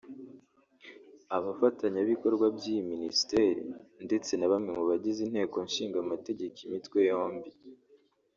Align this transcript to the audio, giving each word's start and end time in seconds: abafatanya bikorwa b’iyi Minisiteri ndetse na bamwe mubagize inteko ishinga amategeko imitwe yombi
abafatanya 1.37 1.99
bikorwa 2.11 2.45
b’iyi 2.55 2.81
Minisiteri 2.91 3.61
ndetse 4.05 4.31
na 4.35 4.47
bamwe 4.51 4.69
mubagize 4.77 5.19
inteko 5.23 5.55
ishinga 5.67 5.97
amategeko 6.05 6.57
imitwe 6.67 6.99
yombi 7.09 7.49